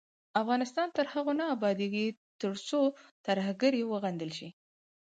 افغانستان 0.41 0.87
تر 0.97 1.05
هغو 1.13 1.33
نه 1.39 1.45
ابادیږي، 1.55 2.07
ترڅو 2.41 2.81
ترهګري 3.25 3.81
وغندل 3.91 4.31
شي. 4.37 4.49